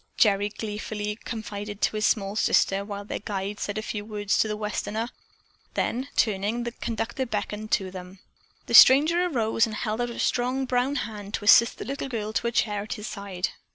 Gerry 0.17 0.49
gleefully 0.49 1.15
confided 1.25 1.79
to 1.83 1.95
his 1.95 2.07
small 2.07 2.35
sister 2.35 2.83
while 2.83 3.05
their 3.05 3.19
guide 3.19 3.59
said 3.59 3.77
a 3.77 3.83
few 3.83 4.03
words 4.03 4.39
to 4.39 4.47
the 4.47 4.57
Westerner. 4.57 5.09
Then, 5.75 6.07
turning, 6.15 6.63
the 6.63 6.71
conductor 6.71 7.23
beckoned 7.27 7.69
to 7.73 7.91
them. 7.91 8.17
The 8.65 8.73
stranger 8.73 9.23
arose 9.23 9.67
and 9.67 9.75
held 9.75 10.01
out 10.01 10.09
a 10.09 10.17
strong 10.17 10.65
brown 10.65 10.95
hand 11.05 11.35
to 11.35 11.45
assist 11.45 11.77
the 11.77 11.85
little 11.85 12.09
girl 12.09 12.33
to 12.33 12.47
a 12.47 12.51
chair 12.51 12.81
at 12.81 12.93
his 12.93 13.05
side. 13.05 13.49